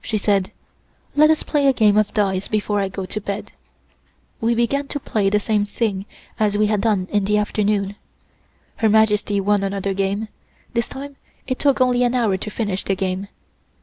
[0.00, 0.50] She said:
[1.14, 3.52] "Let us play a game of dice before I go to bed."
[4.40, 6.06] We began to play the same thing
[6.40, 7.94] as we had done in the afternoon.
[8.76, 10.28] Her Majesty won another game,
[10.72, 11.16] this time
[11.46, 13.28] it took only an hour to finish the game.